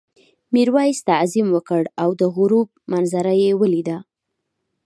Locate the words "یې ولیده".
3.43-3.97